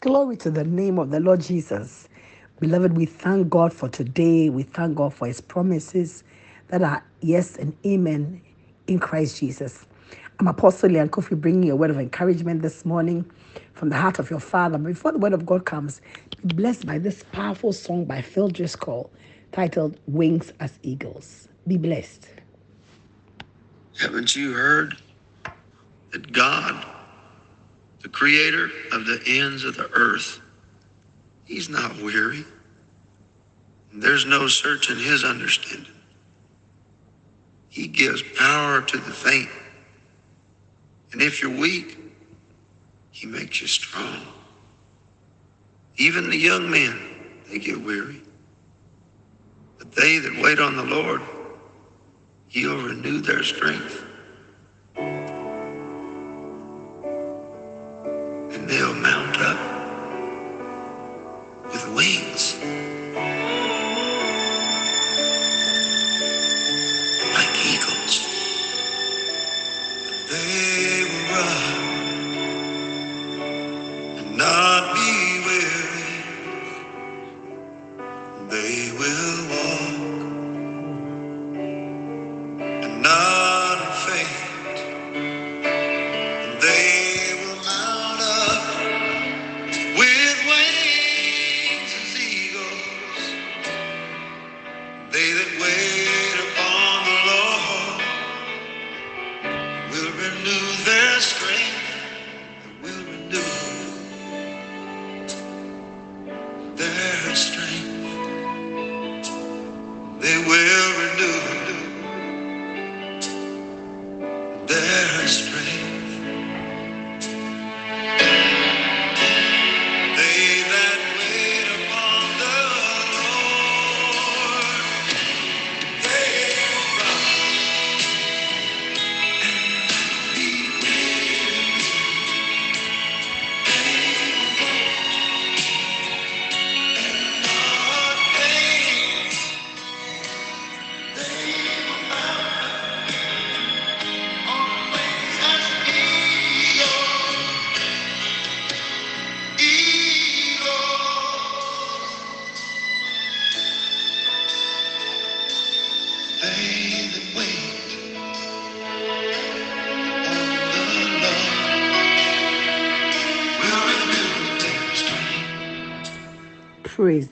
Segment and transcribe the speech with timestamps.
[0.00, 2.08] Glory to the name of the Lord Jesus.
[2.58, 4.48] Beloved, we thank God for today.
[4.48, 6.24] We thank God for his promises
[6.68, 8.40] that are yes and amen
[8.86, 9.84] in Christ Jesus.
[10.38, 13.30] I'm Apostle Lyanne Koffi bringing you a word of encouragement this morning
[13.74, 14.78] from the heart of your Father.
[14.78, 16.00] Before the word of God comes,
[16.46, 19.10] be blessed by this powerful song by Phil Driscoll
[19.52, 21.48] titled Wings as Eagles.
[21.66, 22.26] Be blessed.
[23.98, 24.96] Haven't you heard
[26.12, 26.86] that God,
[28.02, 30.40] the creator of the ends of the earth,
[31.44, 32.44] he's not weary?
[33.92, 35.92] There's no searching his understanding.
[37.68, 39.48] He gives power to the faint.
[41.12, 41.98] And if you're weak,
[43.10, 44.20] he makes you strong.
[45.96, 46.98] Even the young men,
[47.48, 48.22] they get weary.
[49.78, 51.20] But they that wait on the Lord,
[52.48, 54.04] he'll renew their strength.
[58.72, 59.29] And they'll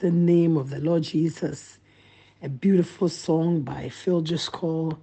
[0.00, 1.78] the name of the Lord Jesus.
[2.42, 4.98] A beautiful song by Phil Driscoll.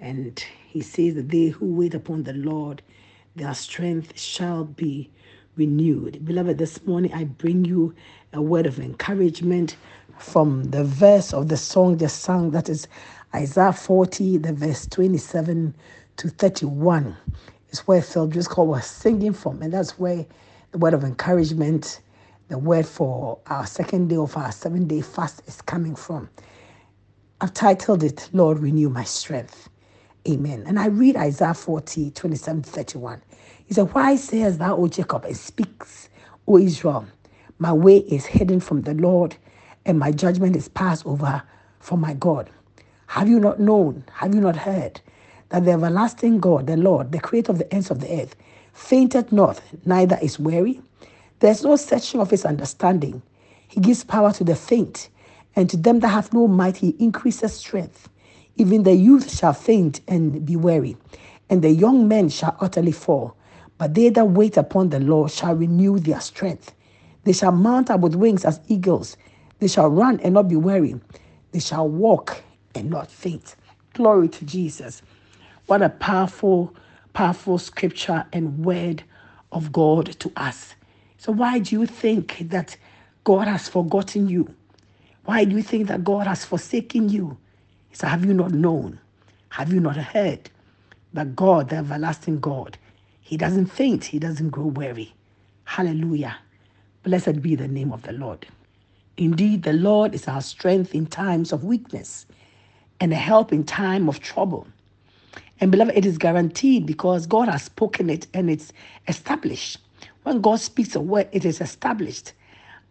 [0.00, 2.82] And he says that they who wait upon the Lord,
[3.36, 5.10] their strength shall be
[5.56, 6.24] renewed.
[6.24, 7.94] Beloved, this morning I bring you
[8.32, 9.76] a word of encouragement
[10.18, 12.88] from the verse of the song just sung, that is
[13.34, 15.74] Isaiah 40, the verse 27
[16.18, 17.16] to 31.
[17.70, 20.26] Is where Phil Driscoll was singing from, and that's where
[20.72, 22.00] the word of encouragement,
[22.52, 26.28] the word for our second day of our seven day fast is coming from.
[27.40, 29.70] I've titled it, Lord, Renew My Strength.
[30.28, 30.64] Amen.
[30.66, 33.22] And I read Isaiah 40, 27 to 31.
[33.66, 36.10] He said, Why sayest thou, O Jacob, and speaks,
[36.46, 37.06] O Israel,
[37.58, 39.34] my way is hidden from the Lord,
[39.86, 41.42] and my judgment is passed over
[41.80, 42.50] from my God.
[43.06, 44.04] Have you not known?
[44.16, 45.00] Have you not heard
[45.48, 48.36] that the everlasting God, the Lord, the creator of the ends of the earth,
[48.74, 50.82] fainted not, neither is weary?
[51.42, 53.20] There's no searching of his understanding.
[53.66, 55.08] He gives power to the faint,
[55.56, 58.08] and to them that have no might, he increases strength.
[58.58, 60.96] Even the youth shall faint and be weary,
[61.50, 63.36] and the young men shall utterly fall.
[63.76, 66.74] But they that wait upon the Lord shall renew their strength.
[67.24, 69.16] They shall mount up with wings as eagles.
[69.58, 70.94] They shall run and not be weary.
[71.50, 72.40] They shall walk
[72.76, 73.56] and not faint.
[73.94, 75.02] Glory to Jesus.
[75.66, 76.72] What a powerful,
[77.14, 79.02] powerful scripture and word
[79.50, 80.76] of God to us.
[81.22, 82.76] So, why do you think that
[83.22, 84.52] God has forgotten you?
[85.24, 87.38] Why do you think that God has forsaken you?
[87.90, 88.98] He said, Have you not known?
[89.50, 90.50] Have you not heard
[91.12, 92.76] that God, the everlasting God,
[93.20, 95.14] He doesn't faint, He doesn't grow weary.
[95.62, 96.38] Hallelujah.
[97.04, 98.44] Blessed be the name of the Lord.
[99.16, 102.26] Indeed, the Lord is our strength in times of weakness
[102.98, 104.66] and a help in time of trouble.
[105.60, 108.72] And beloved, it is guaranteed because God has spoken it and it's
[109.06, 109.78] established.
[110.24, 112.34] When God speaks a word, it is established.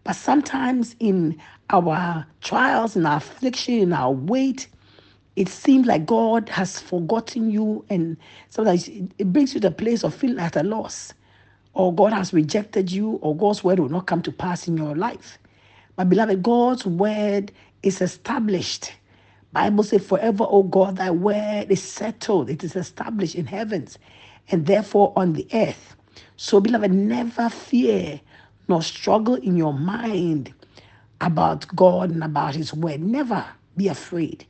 [0.03, 1.41] But sometimes in
[1.71, 4.67] our trials, in our affliction, in our weight,
[5.35, 8.17] it seems like God has forgotten you, and
[8.49, 11.13] sometimes it brings you to a place of feeling at a loss.
[11.75, 14.95] or God has rejected you, or God's word will not come to pass in your
[14.95, 15.39] life.
[15.97, 17.51] But beloved, God's word
[17.83, 18.93] is established.
[19.53, 22.49] Bible says, forever, O God, thy word is settled.
[22.49, 23.99] It is established in heavens
[24.51, 25.95] and therefore on the earth.
[26.37, 28.21] So, beloved, never fear
[28.67, 30.53] nor struggle in your mind
[31.21, 33.01] about God and about his word.
[33.01, 33.45] Never
[33.77, 34.45] be afraid.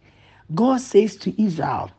[0.55, 1.91] God says to Israel,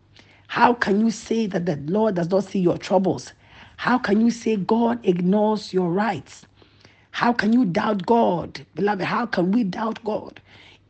[0.48, 3.32] How can you say that the Lord does not see your troubles?
[3.78, 6.46] How can you say God ignores your rights?
[7.12, 8.66] How can you doubt God?
[8.74, 10.40] Beloved, how can we doubt God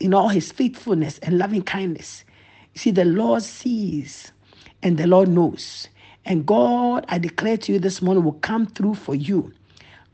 [0.01, 2.25] in all his faithfulness and loving kindness?
[2.75, 4.33] You see, the Lord sees
[4.83, 5.89] and the Lord knows.
[6.25, 9.53] And God, I declare to you this morning, will come through for you.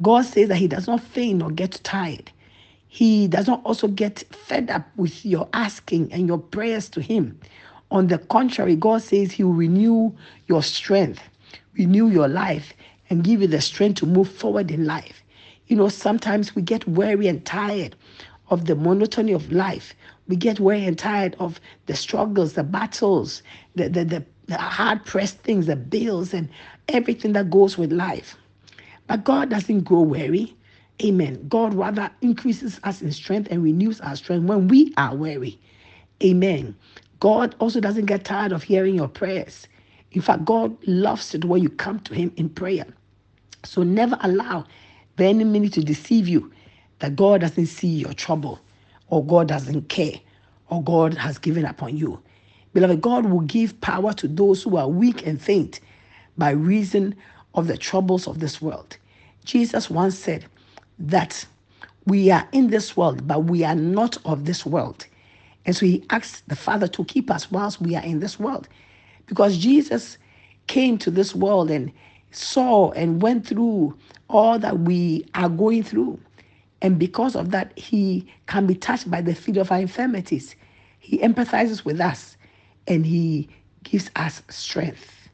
[0.00, 2.30] God says that He does not faint or get tired.
[2.88, 7.38] He does not also get fed up with your asking and your prayers to Him.
[7.90, 10.12] On the contrary, God says He will renew
[10.46, 11.22] your strength,
[11.74, 12.72] renew your life,
[13.10, 15.22] and give you the strength to move forward in life.
[15.66, 17.94] You know, sometimes we get weary and tired
[18.50, 19.94] of the monotony of life.
[20.26, 23.42] We get weary and tired of the struggles, the battles,
[23.74, 26.48] the, the, the, the hard pressed things, the bills, and
[26.88, 28.36] everything that goes with life.
[29.06, 30.54] But God doesn't grow weary.
[31.02, 31.46] Amen.
[31.48, 35.58] God rather increases us in strength and renews our strength when we are weary.
[36.22, 36.74] Amen.
[37.20, 39.68] God also doesn't get tired of hearing your prayers.
[40.12, 42.86] In fact, God loves it when you come to Him in prayer.
[43.64, 44.64] So never allow
[45.16, 46.50] the enemy to deceive you
[47.00, 48.58] that God doesn't see your trouble
[49.08, 50.14] or God doesn't care
[50.70, 52.20] or God has given up on you.
[52.72, 55.80] Beloved, God will give power to those who are weak and faint
[56.36, 57.14] by reason
[57.54, 58.96] of the troubles of this world.
[59.44, 60.44] Jesus once said
[60.98, 61.46] that
[62.06, 65.06] we are in this world, but we are not of this world.
[65.66, 68.68] And so he asked the Father to keep us whilst we are in this world.
[69.26, 70.16] Because Jesus
[70.66, 71.92] came to this world and
[72.30, 73.96] saw and went through
[74.28, 76.18] all that we are going through.
[76.80, 80.56] And because of that, he can be touched by the feet of our infirmities.
[81.00, 82.37] He empathizes with us
[82.88, 83.48] and he
[83.84, 85.30] gives us strength.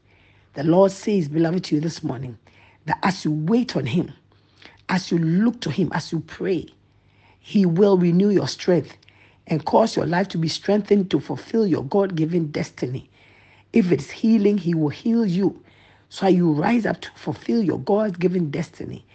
[0.55, 2.37] The Lord says, beloved, to you this morning,
[2.85, 4.13] that as you wait on him,
[4.89, 6.67] as you look to him, as you pray,
[7.39, 8.97] he will renew your strength
[9.47, 13.09] and cause your life to be strengthened to fulfill your God given destiny.
[13.73, 15.61] If it's healing, he will heal you.
[16.09, 19.05] So you rise up to fulfill your God given destiny.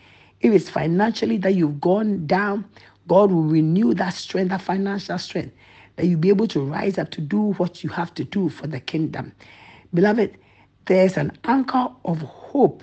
[0.43, 2.67] If it's financially that you've gone down,
[3.09, 5.55] God will renew that strength, that financial strength,
[6.01, 8.67] that you'll be able to rise up to do what you have to do for
[8.67, 9.33] the kingdom.
[9.93, 10.35] Beloved,
[10.87, 12.83] there's an anchor of hope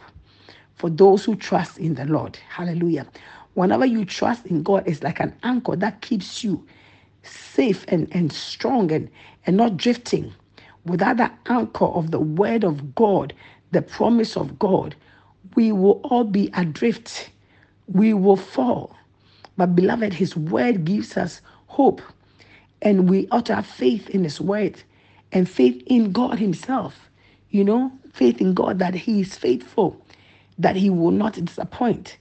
[0.76, 2.38] for those who trust in the Lord.
[2.50, 3.08] Hallelujah.
[3.56, 6.68] Whenever you trust in God, it's like an anchor that keeps you
[7.24, 9.10] safe and, and strong and,
[9.48, 10.32] and not drifting.
[10.86, 13.34] Without the anchor of the word of God,
[13.72, 14.96] the promise of God,
[15.56, 17.32] we will all be adrift.
[17.88, 18.96] We will fall.
[19.58, 22.04] But, beloved, His word gives us hope.
[22.82, 24.82] And we ought to have faith in His word
[25.32, 26.96] and faith in God Himself.
[27.52, 30.02] You know, faith in God that He is faithful,
[30.60, 32.18] that He will not disappoint.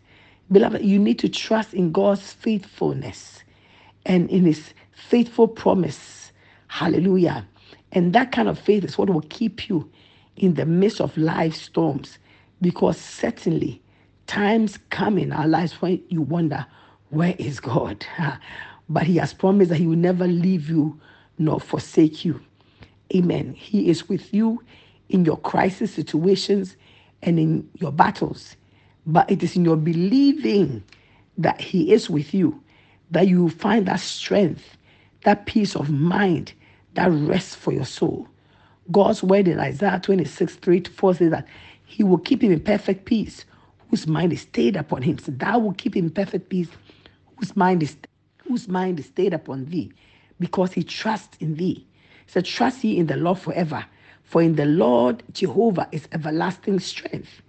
[0.53, 3.45] Beloved, you need to trust in God's faithfulness
[4.07, 6.33] and in His faithful promise.
[6.69, 7.47] Hallelujah.
[7.93, 9.91] And that kind of faith is what will keep you
[10.37, 12.19] in the midst of life storms
[12.63, 13.83] because certainly
[14.27, 16.67] times come in our lives when you wonder,
[17.11, 18.07] where is God?
[18.89, 21.01] but He has promised that He will never leave you
[21.39, 22.41] nor forsake you.
[23.15, 23.55] Amen.
[23.55, 24.63] He is with you
[25.09, 26.77] in your crisis situations
[27.23, 28.57] and in your battles.
[29.07, 30.83] But it is in your believing
[31.39, 32.61] that He is with you
[33.11, 34.77] that you find that strength,
[35.25, 36.53] that peace of mind,
[36.95, 38.29] that rest for your soul.
[38.91, 41.47] God's word in Isaiah 26, 3 to 4 says that
[41.85, 43.45] He will keep him in perfect peace,
[43.91, 45.19] whose mind is stayed upon him.
[45.19, 46.69] So that will keep him in perfect peace,
[47.37, 47.97] whose mind is
[48.49, 49.93] whose mind is stayed upon thee,
[50.41, 51.87] because he trusts in thee.
[52.27, 53.85] So trust ye in the Lord forever,
[54.23, 57.43] for in the Lord Jehovah is everlasting strength.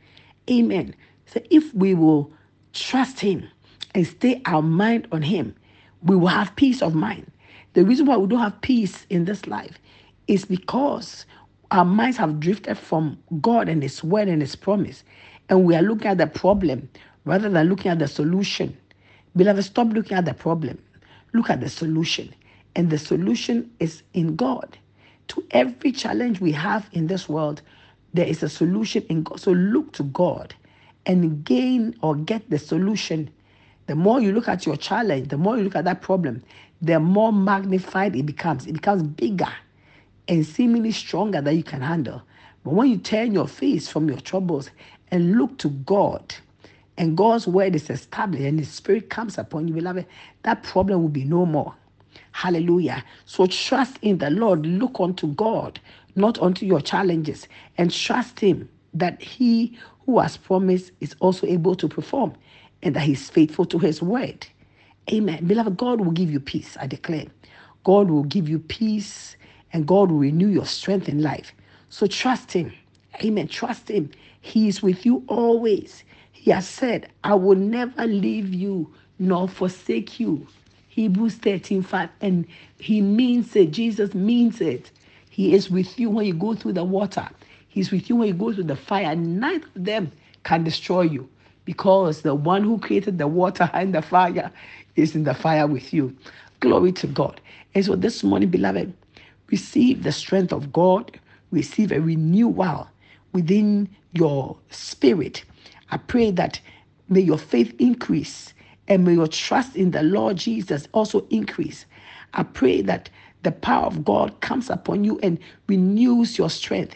[0.49, 0.95] Amen.
[1.25, 2.31] So if we will
[2.73, 3.47] trust him
[3.95, 5.55] and stay our mind on him,
[6.03, 7.29] we will have peace of mind.
[7.73, 9.77] The reason why we don't have peace in this life
[10.27, 11.25] is because
[11.71, 15.03] our minds have drifted from God and His word and His promise.
[15.49, 16.89] And we are looking at the problem
[17.25, 18.75] rather than looking at the solution.
[19.35, 20.79] Beloved, stop looking at the problem.
[21.37, 22.33] Look at the solution.
[22.75, 24.75] And the solution is in God.
[25.27, 27.61] To every challenge we have in this world,
[28.15, 29.39] there is a solution in God.
[29.39, 30.55] So look to God
[31.05, 33.29] and gain or get the solution.
[33.85, 36.41] The more you look at your challenge, the more you look at that problem,
[36.81, 38.65] the more magnified it becomes.
[38.65, 39.53] It becomes bigger
[40.27, 42.23] and seemingly stronger that you can handle.
[42.63, 44.71] But when you turn your face from your troubles
[45.11, 46.33] and look to God
[46.97, 50.05] and God's word is established and His Spirit comes upon you, beloved,
[50.43, 51.75] that problem will be no more.
[52.31, 53.03] Hallelujah.
[53.25, 54.65] So trust in the Lord.
[54.65, 55.79] Look unto God,
[56.15, 61.75] not unto your challenges, and trust Him that He who has promised is also able
[61.75, 62.33] to perform
[62.83, 64.47] and that He's faithful to His word.
[65.11, 65.45] Amen.
[65.47, 67.25] Beloved, God will give you peace, I declare.
[67.83, 69.35] God will give you peace
[69.73, 71.53] and God will renew your strength in life.
[71.89, 72.73] So trust Him.
[73.23, 73.47] Amen.
[73.47, 74.11] Trust Him.
[74.41, 76.03] He is with you always.
[76.47, 80.47] He has said, I will never leave you nor forsake you.
[80.87, 82.09] Hebrews 13 5.
[82.21, 82.47] And
[82.79, 83.71] He means it.
[83.71, 84.89] Jesus means it.
[85.29, 87.27] He is with you when you go through the water,
[87.67, 89.13] He's with you when you go through the fire.
[89.13, 90.09] None of them
[90.45, 91.27] can destroy you
[91.65, 94.49] because the one who created the water and the fire
[94.95, 96.15] is in the fire with you.
[96.61, 97.41] Glory to God.
[97.75, 98.93] And so this morning, beloved,
[99.51, 101.19] receive the strength of God,
[101.51, 102.87] receive a renewal
[103.33, 105.43] within your spirit.
[105.91, 106.59] I pray that
[107.09, 108.53] may your faith increase
[108.87, 111.85] and may your trust in the Lord Jesus also increase.
[112.33, 113.09] I pray that
[113.43, 116.95] the power of God comes upon you and renews your strength,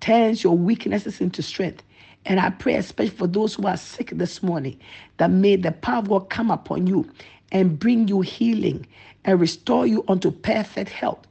[0.00, 1.82] turns your weaknesses into strength.
[2.24, 4.78] And I pray, especially for those who are sick this morning,
[5.18, 7.10] that may the power of God come upon you
[7.52, 8.86] and bring you healing
[9.24, 11.26] and restore you unto perfect health.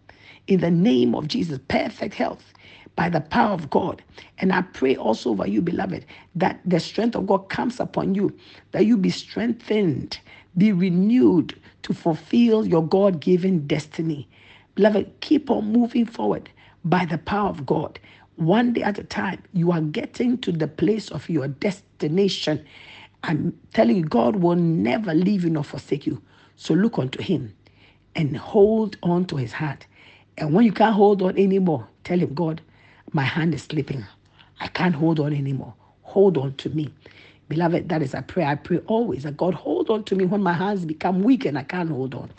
[0.47, 2.53] In the name of Jesus, perfect health
[3.01, 4.03] by the power of God.
[4.37, 6.05] And I pray also over you, beloved,
[6.35, 8.31] that the strength of God comes upon you,
[8.73, 10.19] that you be strengthened,
[10.55, 14.29] be renewed to fulfill your God given destiny.
[14.75, 16.51] Beloved, keep on moving forward
[16.85, 17.97] by the power of God.
[18.35, 22.63] One day at a time, you are getting to the place of your destination.
[23.23, 26.21] I'm telling you, God will never leave you nor forsake you.
[26.55, 27.55] So look unto Him
[28.15, 29.87] and hold on to His hand.
[30.37, 32.61] And when you can't hold on anymore, tell Him, God,
[33.13, 34.05] my hand is slipping.
[34.59, 35.73] I can't hold on anymore.
[36.03, 36.93] Hold on to me.
[37.49, 40.41] Beloved, that is a prayer I pray always that God hold on to me when
[40.41, 42.31] my hands become weak and I can't hold on.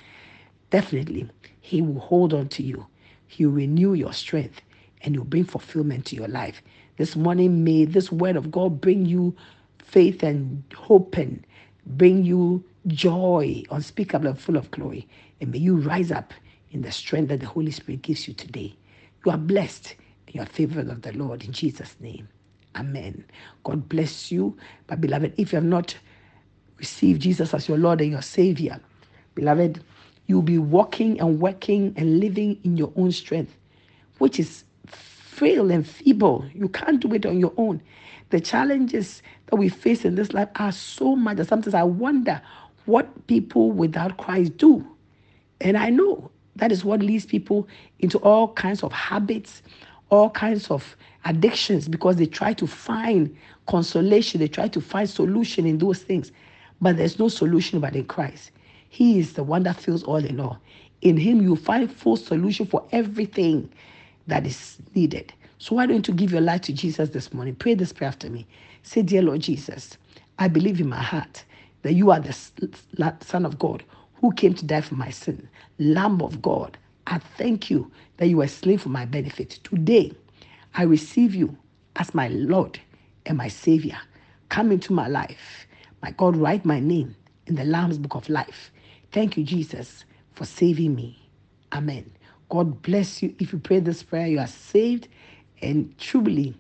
[0.71, 1.29] Definitely,
[1.61, 2.87] He will hold on to you.
[3.27, 4.63] He will renew your strength
[5.03, 6.63] and He'll bring fulfillment to your life.
[6.97, 9.37] This morning, may this word of God bring you
[9.79, 11.47] faith and hope and
[11.87, 15.07] bring you joy unspeakable and full of glory.
[15.41, 16.33] And may you rise up
[16.71, 18.75] in the strength that the Holy Spirit gives you today.
[19.25, 19.95] You are blessed
[20.33, 22.29] you are favored of the Lord in Jesus' name.
[22.75, 23.25] Amen.
[23.65, 24.57] God bless you.
[24.87, 25.97] But beloved, if you have not
[26.79, 28.81] received Jesus as your Lord and your Savior,
[29.35, 29.83] beloved,
[30.27, 33.55] you'll be walking and working and living in your own strength,
[34.19, 36.45] which is frail and feeble.
[36.55, 37.83] You can't do it on your own.
[38.31, 42.41] The challenges that we face in this life are so much that sometimes I wonder
[42.87, 44.87] what people without Christ do.
[45.61, 49.63] And I know that is what leads people into all kinds of habits,
[50.13, 53.37] all kinds of addictions because they try to find
[53.69, 56.33] consolation, they try to find solution in those things.
[56.83, 58.53] But there's no solution but in Christ.
[58.91, 60.61] He is the one that fills all in all.
[61.03, 63.71] In Him, you find full solution for everything
[64.29, 65.33] that is needed.
[65.59, 67.57] So why don't you give your life to Jesus this morning?
[67.57, 68.47] Pray this prayer after me.
[68.85, 69.99] Say, Dear Lord Jesus,
[70.39, 71.45] I believe in my heart
[71.83, 72.33] that you are the
[73.23, 73.85] Son of God
[74.21, 75.49] who came to die for my sin,
[75.81, 79.61] Lamb of God I thank you that you were slave for my benefit.
[79.65, 80.13] Today,
[80.75, 81.57] I receive you
[81.97, 82.81] as my Lord
[83.27, 83.99] and my Savior.
[84.51, 85.67] Come into my life.
[86.03, 87.17] My God, write my name
[87.47, 88.73] in the Lamb's Book of Life.
[89.13, 90.05] Thank you, Jesus,
[90.35, 91.19] for saving me.
[91.73, 92.11] Amen.
[92.51, 93.35] God bless you.
[93.39, 95.09] If you pray this prayer, you are saved,
[95.63, 96.55] and truly,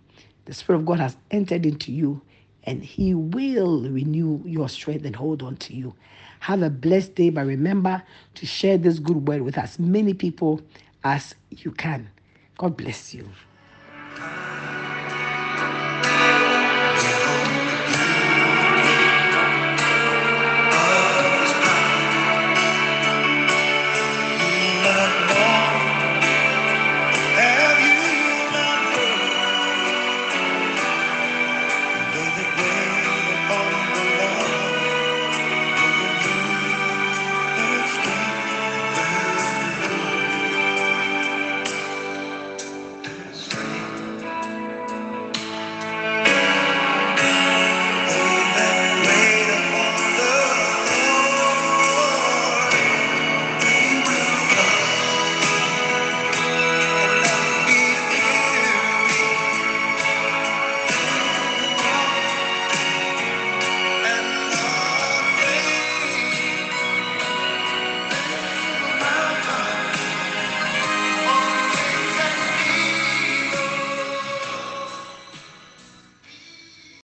[0.46, 2.22] the Spirit of God has entered into you,
[2.64, 5.94] and He will renew your strength and hold on to you.
[6.42, 8.02] Have a blessed day, but remember
[8.34, 10.60] to share this good word with as many people
[11.04, 12.10] as you can.
[12.58, 13.28] God bless you.